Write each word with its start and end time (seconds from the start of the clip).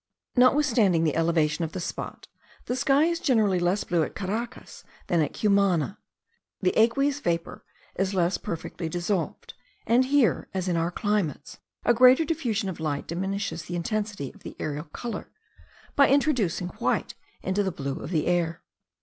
Notwithstanding 0.35 1.03
the 1.03 1.15
elevation 1.15 1.63
of 1.63 1.73
the 1.73 1.79
spot, 1.79 2.27
the 2.65 2.75
sky 2.75 3.03
is 3.03 3.19
generally 3.19 3.59
less 3.59 3.83
blue 3.83 4.01
at 4.01 4.15
Caracas 4.15 4.83
than 5.05 5.21
at 5.21 5.31
Cumana. 5.33 5.99
The 6.59 6.75
aqueous 6.75 7.19
vapour 7.19 7.63
is 7.97 8.15
less 8.15 8.39
perfectly 8.39 8.89
dissolved; 8.89 9.53
and 9.85 10.05
here, 10.05 10.47
as 10.55 10.67
in 10.67 10.75
our 10.75 10.89
climates, 10.89 11.59
a 11.85 11.93
greater 11.93 12.25
diffusion 12.25 12.67
of 12.67 12.79
light 12.79 13.05
diminishes 13.07 13.65
the 13.65 13.75
intensity 13.75 14.33
of 14.33 14.41
the 14.41 14.55
aerial 14.59 14.85
colour, 14.85 15.29
by 15.95 16.09
introducing 16.09 16.69
white 16.69 17.13
into 17.43 17.61
the 17.61 17.69
blue 17.71 17.99
of 17.99 18.09
the 18.09 18.25
air. 18.25 18.63